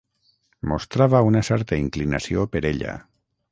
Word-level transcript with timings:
Mostrava 0.71 1.21
una 1.27 1.43
certa 1.51 1.79
inclinació 1.83 2.49
per 2.57 2.65
ella. 2.73 2.99